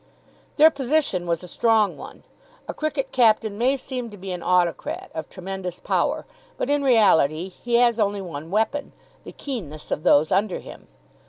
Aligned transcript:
Their 0.55 0.71
position 0.71 1.27
was 1.27 1.43
a 1.43 1.47
strong 1.47 1.95
one. 1.95 2.23
A 2.67 2.73
cricket 2.73 3.11
captain 3.11 3.55
may 3.59 3.77
seem 3.77 4.09
to 4.09 4.17
be 4.17 4.31
an 4.31 4.41
autocrat 4.41 5.11
of 5.13 5.29
tremendous 5.29 5.79
power, 5.79 6.25
but 6.57 6.71
in 6.71 6.81
reality 6.83 7.49
he 7.49 7.75
has 7.75 7.99
only 7.99 8.17
one 8.19 8.49
weapon, 8.49 8.93
the 9.25 9.31
keenness 9.31 9.91
of 9.91 10.01
those 10.01 10.31
under 10.31 10.57
him. 10.57 10.87